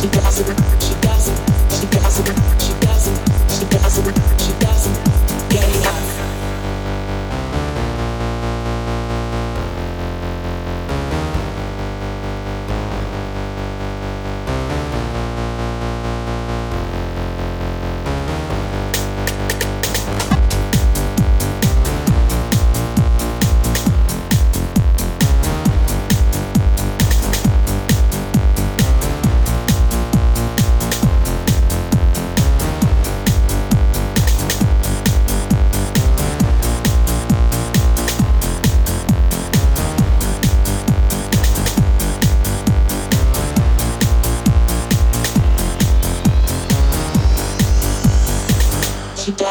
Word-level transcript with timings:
she 0.00 0.08
blossomed. 0.08 0.89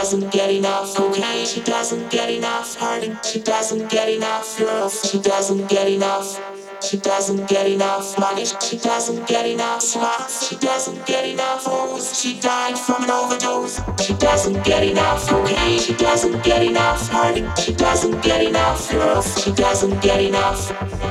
Doesn't 0.01 0.31
get 0.31 0.49
enough 0.49 0.95
cocaine. 0.95 1.45
She 1.45 1.59
doesn't 1.59 2.09
get 2.09 2.29
enough 2.29 2.73
hurting. 2.79 3.17
She 3.21 3.41
doesn't 3.41 3.91
get 3.91 4.07
enough 4.07 4.57
girls. 4.57 5.11
She 5.11 5.19
doesn't 5.19 5.67
get 5.67 5.89
enough. 5.89 6.39
She 6.81 6.95
doesn't 6.95 7.49
get 7.49 7.67
enough 7.67 8.17
money. 8.17 8.45
She 8.45 8.77
doesn't 8.77 9.27
get 9.27 9.45
enough 9.45 9.81
slots. 9.81 10.47
She 10.47 10.55
doesn't 10.55 11.05
get 11.05 11.25
enough 11.25 11.65
hoes. 11.65 12.17
She 12.17 12.39
died 12.39 12.79
from 12.79 13.03
an 13.03 13.11
overdose. 13.11 13.81
She 14.01 14.13
doesn't 14.13 14.63
get 14.63 14.83
enough 14.85 15.27
cocaine. 15.27 15.81
She 15.81 15.93
doesn't 15.95 16.45
get 16.45 16.63
enough 16.63 17.05
hurting. 17.09 17.51
She 17.57 17.73
doesn't 17.73 18.23
get 18.23 18.41
enough 18.41 18.89
girls. 18.89 19.43
She 19.43 19.51
doesn't 19.51 20.01
get 20.01 20.21
enough. 20.21 20.61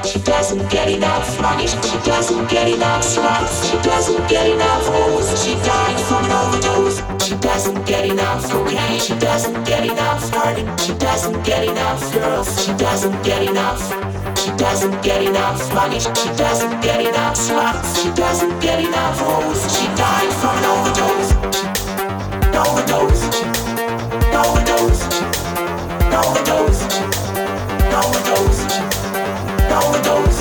She 0.07 0.19
doesn't 0.21 0.71
get 0.71 0.89
enough 0.89 1.29
money. 1.43 1.67
She 1.67 1.99
doesn't 2.09 2.49
get 2.49 2.69
enough 2.73 3.05
slots. 3.05 3.69
She 3.69 3.77
doesn't 3.83 4.27
get 4.31 4.47
enough 4.49 4.87
hoes. 4.87 5.45
She 5.45 5.53
died 5.57 6.01
from 6.09 6.25
an 6.25 6.33
overdose. 6.33 6.88
She 7.49 7.55
doesn't 7.55 7.87
get 7.87 8.05
enough 8.05 8.45
cocaine. 8.51 9.01
She 9.01 9.19
doesn't 9.19 9.65
get 9.65 9.83
enough 9.85 10.29
hurting. 10.31 10.69
She 10.77 10.93
doesn't 10.99 11.43
get 11.45 11.65
enough 11.67 12.13
girls. 12.13 12.65
She 12.65 12.73
doesn't 12.75 13.23
get 13.25 13.43
enough. 13.43 13.81
She 14.39 14.51
doesn't 14.59 15.03
get 15.03 15.23
enough 15.23 15.75
money. 15.75 15.99
She 15.99 16.29
doesn't 16.37 16.81
get 16.83 17.01
enough 17.01 17.37
slots. 17.37 18.03
She 18.03 18.11
doesn't 18.13 18.61
get 18.61 18.85
enough 18.85 19.19
hoes. 19.19 19.63
She 19.75 19.87
died 19.97 20.31
from 20.39 20.59
an 20.59 20.65
overdose. 20.75 21.33
Overdose. 22.53 23.25
Overdose. 24.37 25.03
Overdose. 26.21 26.83
Overdose. 27.97 28.61
Overdose. 29.73 30.41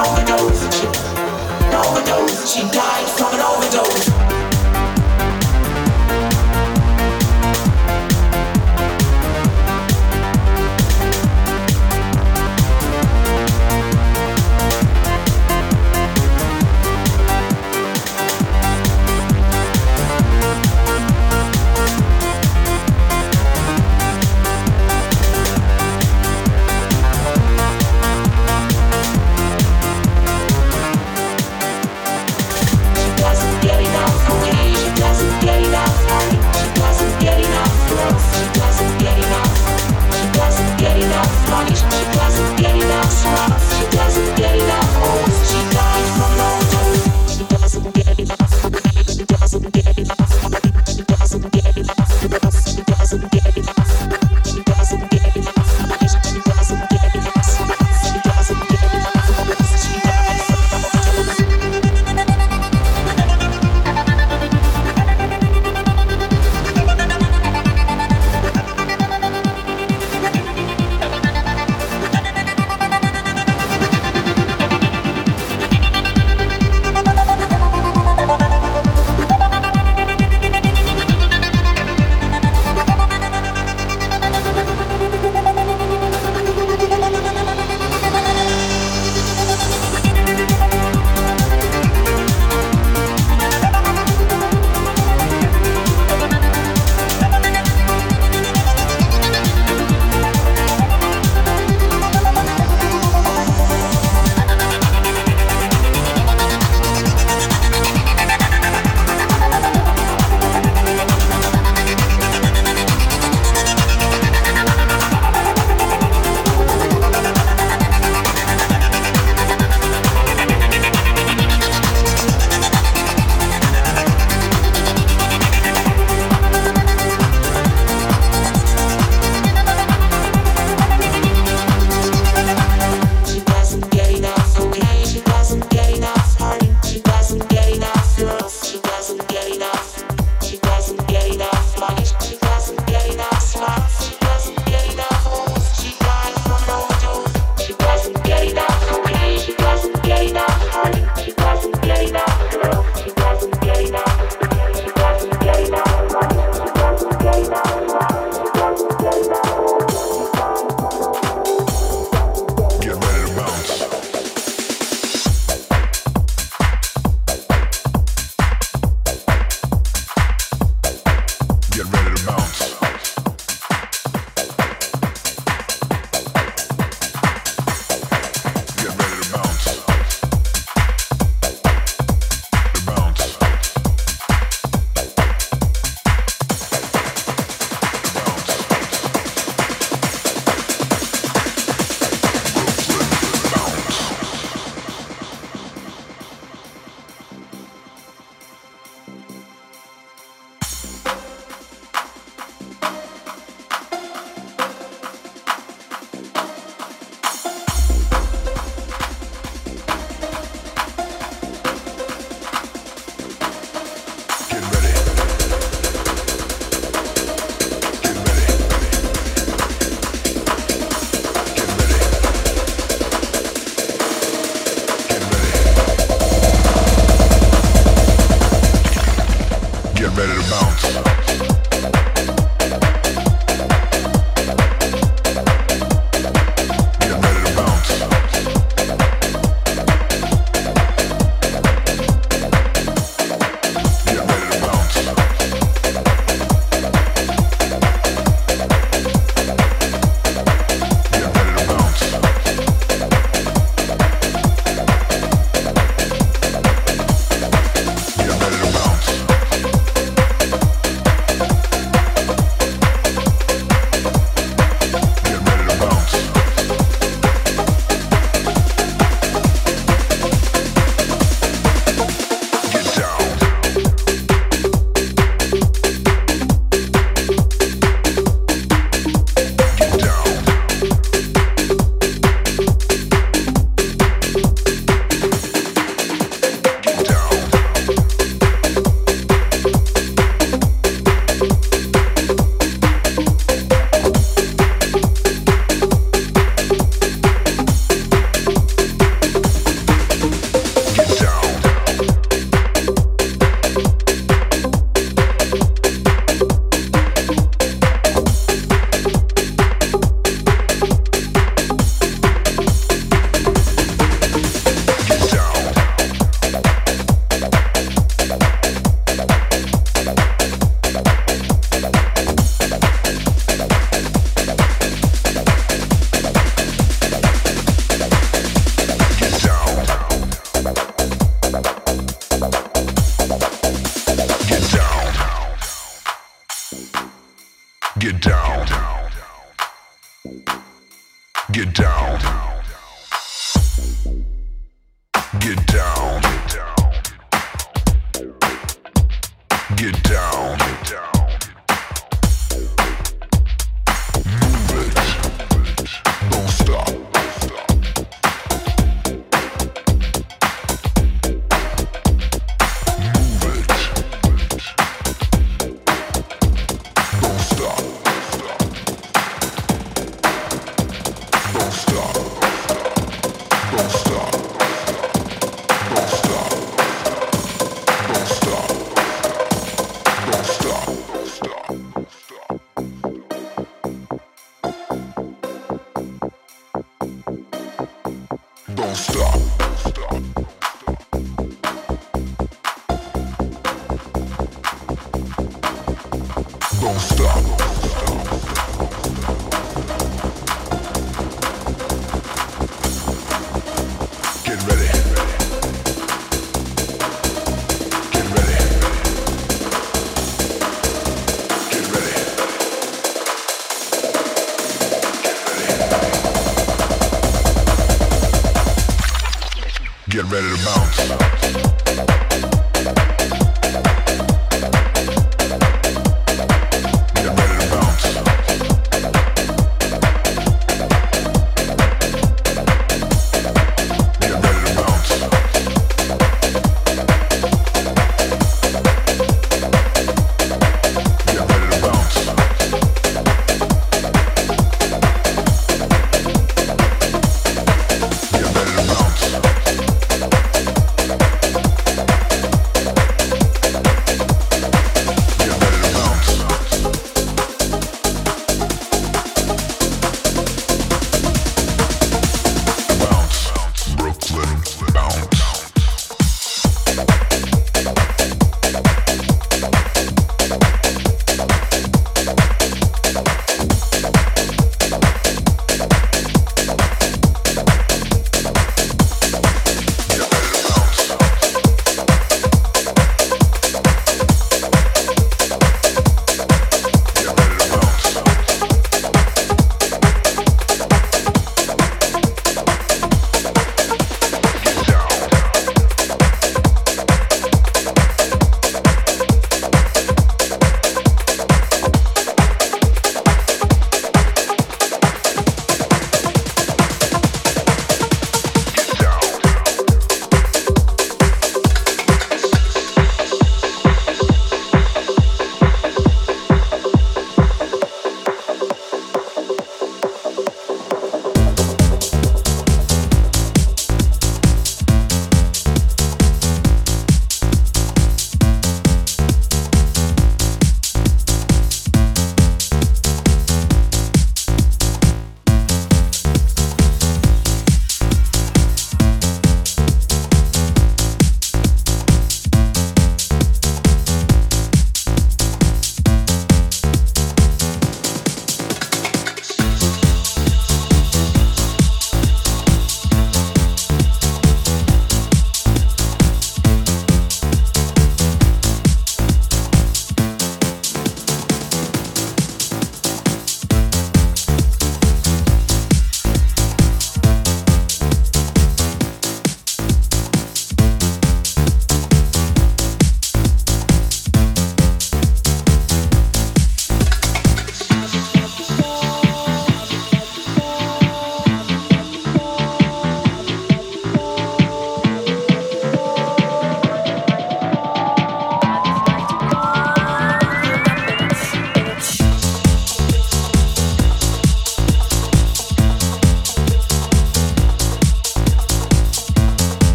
Overdose. 0.00 0.62
Overdose. 1.76 2.50
She 2.50 2.62
died 2.70 3.08
from 3.10 3.34
an 3.34 3.40
overdose. 3.42 4.21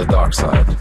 the 0.00 0.06
dark 0.06 0.32
side. 0.32 0.79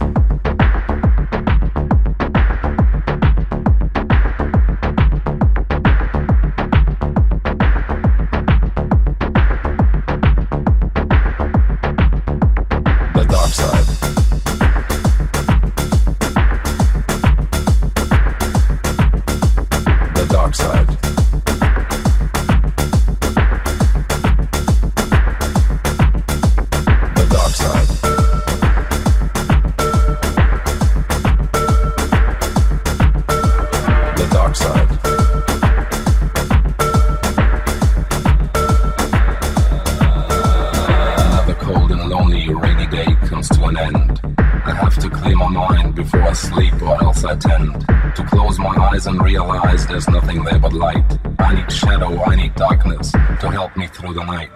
more 54.10 54.26
than 54.26 54.30
I. 54.30 54.49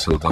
to 0.00 0.29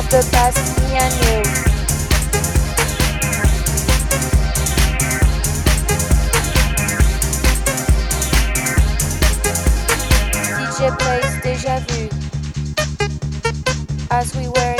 of 0.00 0.08
the 0.08 0.26
past 0.32 0.56
me 0.80 0.96
and 0.96 1.14
you. 1.24 1.40
DJ 10.56 10.96
plays 10.98 11.34
déjà 11.42 11.76
vu 11.86 12.08
as 14.10 14.34
we 14.36 14.48
were 14.48 14.79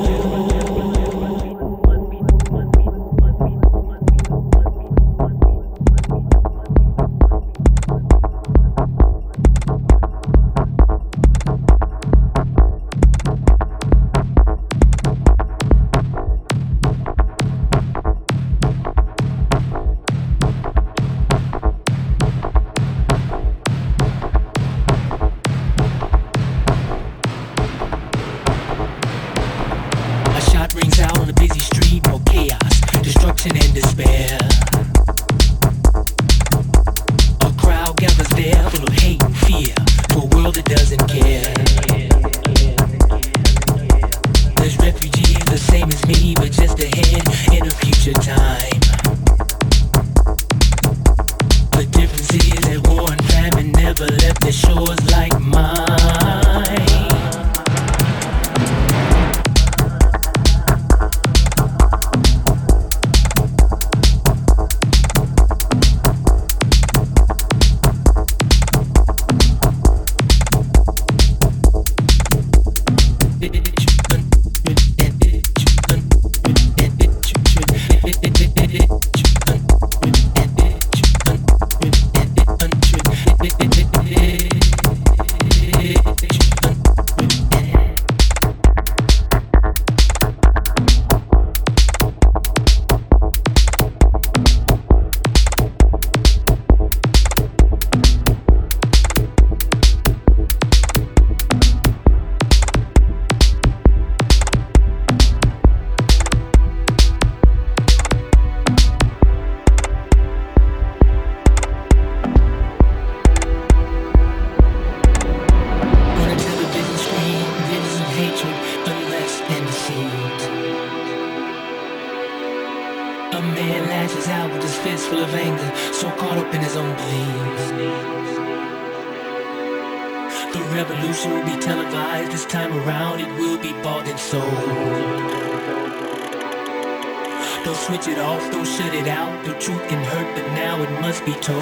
Don't 137.63 137.75
switch 137.75 138.07
it 138.07 138.17
off, 138.17 138.51
don't 138.51 138.65
shut 138.65 138.93
it 138.95 139.07
out. 139.07 139.45
The 139.45 139.53
truth 139.53 139.87
can 139.87 140.03
hurt, 140.03 140.35
but 140.35 140.47
now 140.53 140.81
it 140.81 141.01
must 141.01 141.23
be 141.25 141.33
told. 141.33 141.61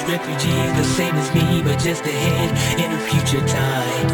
There's 0.00 0.18
refugees 0.18 0.72
the 0.76 0.84
same 0.84 1.14
as 1.14 1.34
me, 1.34 1.62
but 1.62 1.78
just 1.78 2.04
ahead 2.04 2.50
in 2.78 2.90
a 2.90 2.98
future 2.98 3.46
time. 3.46 4.08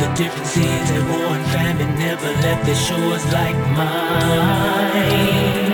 The 0.00 0.08
difference 0.14 0.56
is 0.56 0.90
that 0.90 1.04
war 1.10 1.36
and 1.36 1.44
famine 1.52 1.98
never 1.98 2.30
left 2.40 2.64
their 2.64 2.74
shores 2.74 3.24
like 3.32 3.56
mine. 3.76 5.72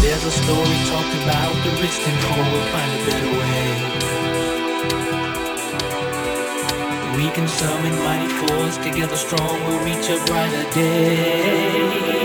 There's 0.00 0.24
a 0.24 0.30
story 0.30 0.78
talked 0.88 1.14
about 1.24 1.52
the 1.64 1.72
rich 1.82 1.98
and 2.08 2.16
poor 2.24 2.44
will 2.52 2.68
find 2.72 2.90
a 2.96 3.00
better 3.04 3.32
way. 3.40 3.68
We 7.16 7.26
can 7.36 7.48
summon 7.48 7.94
mighty 8.04 8.30
force 8.46 8.76
together 8.78 9.16
strong 9.16 9.60
we'll 9.66 9.84
reach 9.84 10.08
a 10.08 10.16
brighter 10.24 10.70
day. 10.72 12.19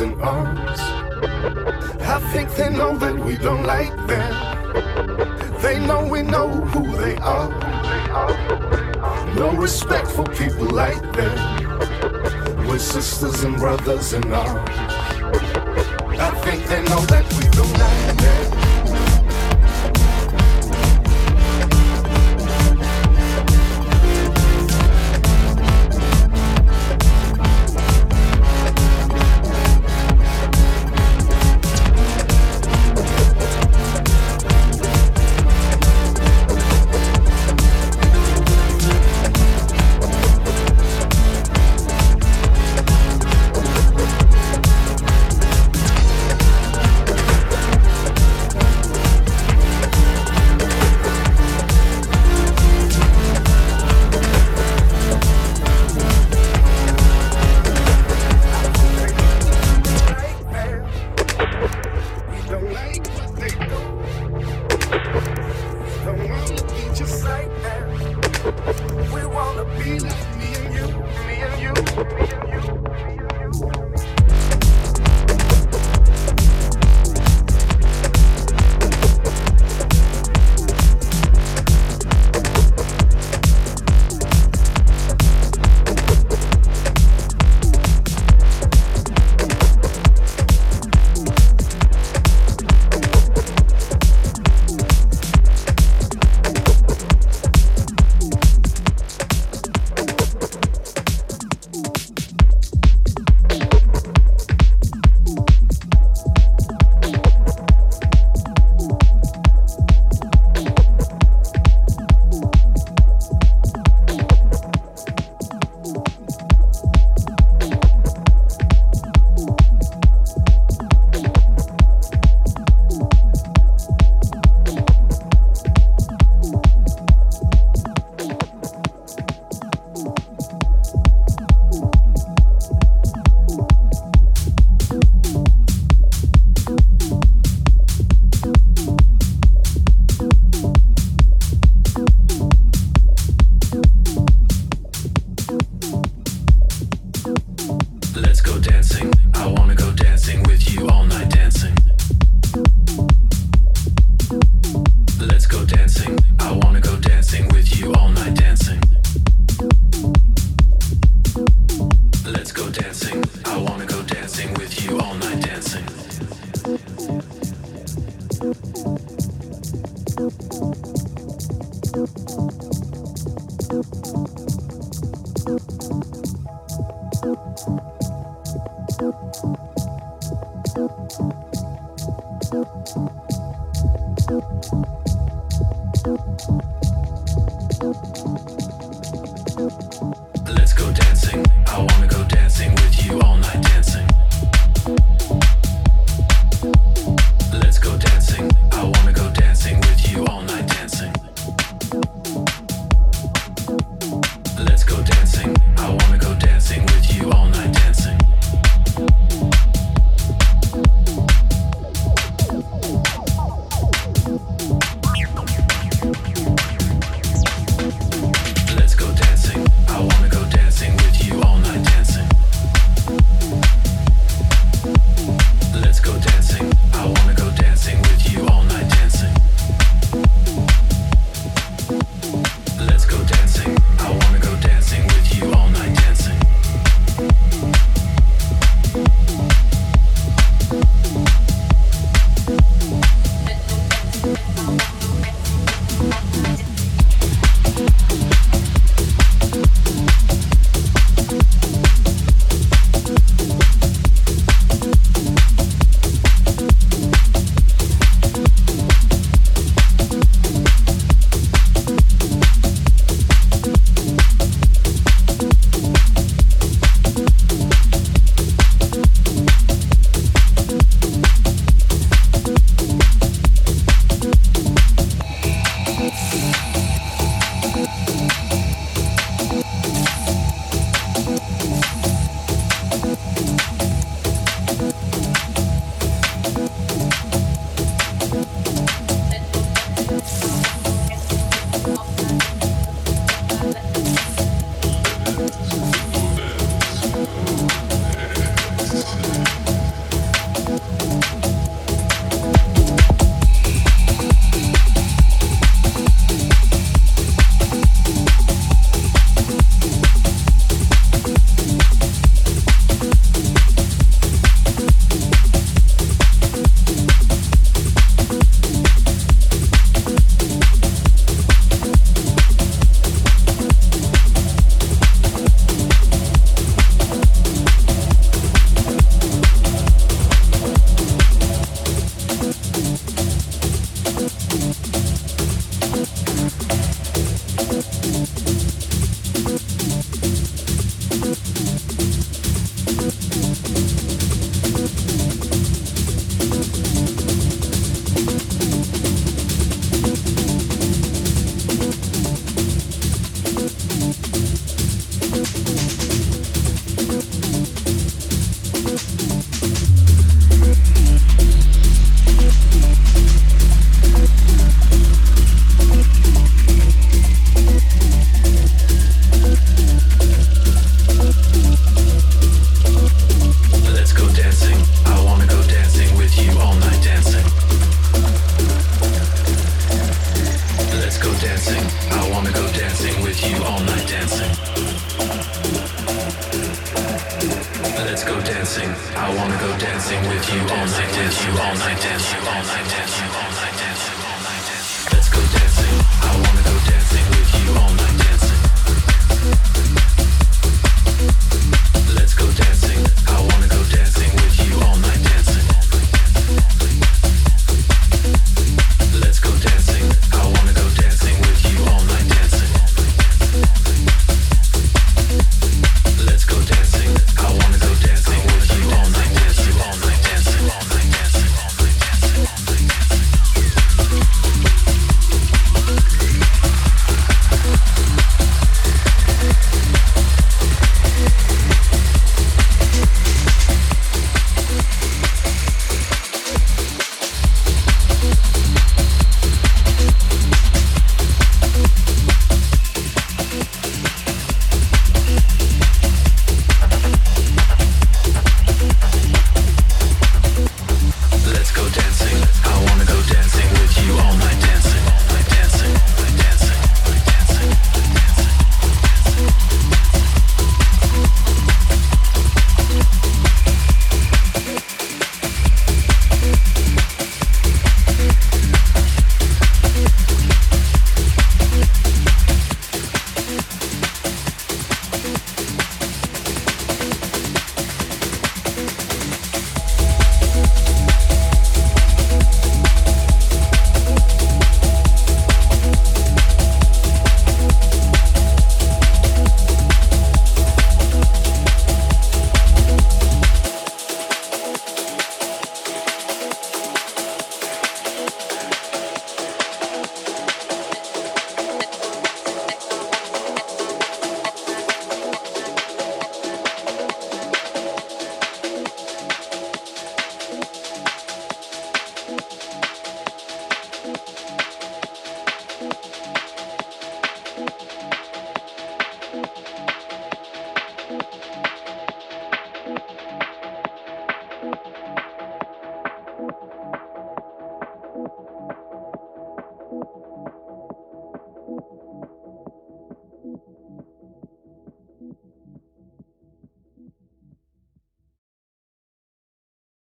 and 0.00 0.20
arms. 0.22 0.80
I 2.00 2.18
think 2.32 2.54
they 2.56 2.70
know 2.70 2.96
that 2.96 3.16
we 3.16 3.36
don't 3.36 3.64
like 3.64 3.94
them. 4.06 5.60
They 5.60 5.78
know 5.86 6.06
we 6.06 6.22
know 6.22 6.48
who 6.48 6.96
they 6.96 7.16
are. 7.16 7.48
No 9.34 9.52
respect 9.52 10.08
for 10.08 10.24
people 10.24 10.66
like 10.66 11.02
them. 11.12 12.66
We're 12.66 12.78
sisters 12.78 13.44
and 13.44 13.56
brothers 13.56 14.12
in 14.14 14.32
arms. 14.32 15.83